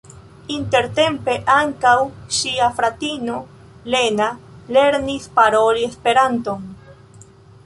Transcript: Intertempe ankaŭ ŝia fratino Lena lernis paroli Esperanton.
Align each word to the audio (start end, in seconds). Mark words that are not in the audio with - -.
Intertempe 0.53 1.33
ankaŭ 1.55 1.91
ŝia 2.39 2.69
fratino 2.79 3.35
Lena 3.97 4.31
lernis 4.79 5.29
paroli 5.41 5.87
Esperanton. 5.91 6.67